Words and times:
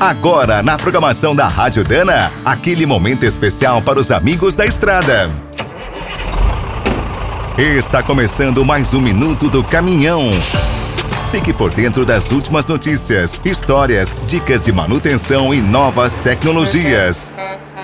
Agora, 0.00 0.62
na 0.62 0.78
programação 0.78 1.36
da 1.36 1.46
Rádio 1.46 1.84
Dana, 1.84 2.32
aquele 2.42 2.86
momento 2.86 3.26
especial 3.26 3.82
para 3.82 4.00
os 4.00 4.10
amigos 4.10 4.54
da 4.54 4.64
estrada. 4.64 5.30
Está 7.58 8.02
começando 8.02 8.64
mais 8.64 8.94
um 8.94 9.00
Minuto 9.02 9.50
do 9.50 9.62
Caminhão. 9.62 10.30
Fique 11.30 11.52
por 11.52 11.70
dentro 11.74 12.06
das 12.06 12.32
últimas 12.32 12.64
notícias, 12.66 13.38
histórias, 13.44 14.18
dicas 14.26 14.62
de 14.62 14.72
manutenção 14.72 15.52
e 15.52 15.60
novas 15.60 16.16
tecnologias. 16.16 17.30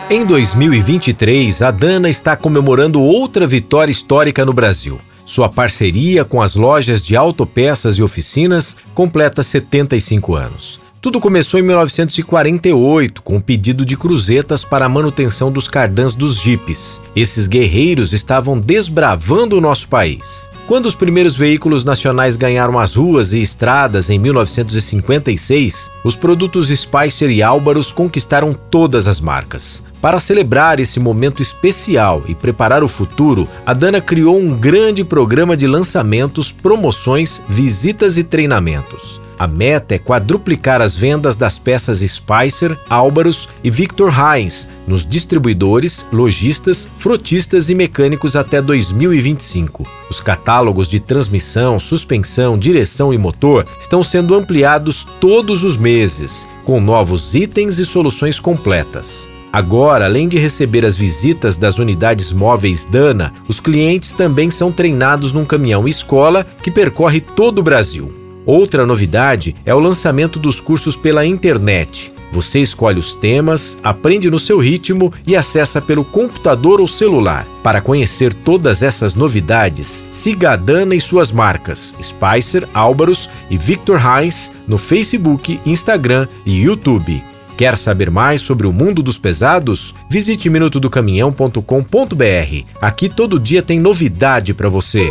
Em 0.09 0.25
2023, 0.25 1.61
a 1.61 1.71
Dana 1.71 2.09
está 2.09 2.35
comemorando 2.35 2.99
outra 2.99 3.47
vitória 3.47 3.93
histórica 3.93 4.43
no 4.43 4.55
Brasil. 4.55 4.99
Sua 5.27 5.51
parceria 5.51 6.25
com 6.25 6.41
as 6.41 6.55
lojas 6.55 7.03
de 7.03 7.15
autopeças 7.15 7.97
e 7.97 8.03
oficinas 8.03 8.75
completa 8.95 9.43
75 9.43 10.35
anos. 10.35 10.86
Tudo 11.07 11.21
começou 11.21 11.61
em 11.61 11.63
1948, 11.63 13.23
com 13.23 13.37
o 13.37 13.41
pedido 13.41 13.85
de 13.85 13.97
cruzetas 13.97 14.65
para 14.65 14.87
a 14.87 14.89
manutenção 14.89 15.53
dos 15.53 15.69
cardãs 15.69 16.17
dos 16.17 16.35
jipes. 16.35 17.01
Esses 17.15 17.47
guerreiros 17.47 18.13
estavam 18.13 18.59
desbravando 18.59 19.57
o 19.57 19.61
nosso 19.61 19.87
país. 19.87 20.49
Quando 20.67 20.87
os 20.87 20.97
primeiros 20.97 21.37
veículos 21.37 21.85
nacionais 21.85 22.35
ganharam 22.35 22.77
as 22.77 22.97
ruas 22.97 23.33
e 23.33 23.41
estradas 23.41 24.11
em 24.11 24.19
1956, 24.19 25.93
os 26.03 26.17
produtos 26.17 26.77
Spicer 26.77 27.31
e 27.31 27.41
Álvaros 27.41 27.93
conquistaram 27.93 28.53
todas 28.53 29.07
as 29.07 29.21
marcas. 29.21 29.85
Para 30.03 30.19
celebrar 30.19 30.81
esse 30.81 30.99
momento 30.99 31.41
especial 31.41 32.25
e 32.27 32.35
preparar 32.35 32.83
o 32.83 32.89
futuro, 32.89 33.49
a 33.65 33.73
Dana 33.73 34.01
criou 34.01 34.37
um 34.37 34.59
grande 34.59 35.05
programa 35.05 35.57
de 35.57 35.69
lançamentos, 35.69 36.51
promoções, 36.51 37.41
visitas 37.49 38.19
e 38.19 38.25
treinamentos. 38.25 39.25
A 39.39 39.47
meta 39.47 39.95
é 39.95 39.99
quadruplicar 39.99 40.81
as 40.81 40.97
vendas 40.97 41.37
das 41.37 41.59
peças 41.59 41.99
Spicer, 41.99 42.79
Álvaros 42.89 43.49
e 43.63 43.71
Victor 43.71 44.11
Heinz 44.11 44.67
nos 44.87 45.05
distribuidores, 45.05 46.07
lojistas, 46.11 46.89
frotistas 46.97 47.69
e 47.69 47.75
mecânicos 47.75 48.35
até 48.35 48.63
2025. 48.63 49.87
Os 50.09 50.21
catálogos 50.21 50.89
de 50.89 51.01
transmissão, 51.01 51.79
suspensão, 51.79 52.57
direção 52.57 53.13
e 53.13 53.19
motor 53.19 53.67
estão 53.79 54.03
sendo 54.03 54.35
ampliados 54.35 55.07
todos 55.21 55.65
os 55.65 55.77
meses, 55.77 56.47
com 56.65 56.81
novos 56.81 57.35
itens 57.35 57.79
e 57.79 57.85
soluções 57.85 58.41
completas. 58.41 59.29
Agora, 59.53 60.05
além 60.05 60.29
de 60.29 60.39
receber 60.39 60.85
as 60.85 60.97
visitas 60.97 61.57
das 61.57 61.79
unidades 61.79 62.33
móveis 62.33 62.87
Dana, 62.87 63.33
os 63.49 63.61
clientes 63.61 64.13
também 64.13 64.51
são 64.51 64.71
treinados 64.71 65.33
num 65.33 65.45
caminhão 65.45 65.89
escola 65.89 66.47
que 66.63 66.71
percorre 66.71 67.21
todo 67.21 67.59
o 67.59 67.63
Brasil. 67.63 68.26
Outra 68.47 68.87
novidade 68.87 69.57
é 69.67 69.75
o 69.75 69.81
lançamento 69.81 70.39
dos 70.39 70.61
cursos 70.61 70.95
pela 70.95 71.27
internet. 71.27 72.13
Você 72.31 72.61
escolhe 72.61 73.01
os 73.01 73.15
temas, 73.15 73.77
aprende 73.83 74.31
no 74.31 74.39
seu 74.39 74.59
ritmo 74.59 75.13
e 75.27 75.35
acessa 75.35 75.81
pelo 75.81 76.05
computador 76.05 76.81
ou 76.81 76.87
celular. 76.87 77.45
Para 77.63 77.81
conhecer 77.81 78.33
todas 78.33 78.85
essas 78.85 79.17
novidades, 79.17 80.05
siga 80.13 80.53
a 80.53 80.57
Dana 80.57 80.95
e 80.95 81.01
suas 81.01 81.33
marcas 81.33 81.97
Spicer, 82.01 82.69
Álvaros 82.73 83.29
e 83.51 83.57
Victor 83.57 84.01
Heinz 84.01 84.53
no 84.69 84.79
Facebook, 84.79 85.59
Instagram 85.67 86.29
e 86.45 86.63
YouTube. 86.63 87.25
Quer 87.57 87.77
saber 87.79 88.11
mais 88.11 88.43
sobre 88.43 88.67
o 88.67 88.73
mundo 88.73 89.03
dos 89.03 89.19
pesados? 89.19 89.95
Visite 90.11 90.51
minutodocaminhão.com.br. 90.51 92.65
Aqui 92.81 93.09
todo 93.09 93.41
dia 93.41 93.63
tem 93.63 93.81
novidade 93.81 94.53
para 94.53 94.69
você. 94.69 95.11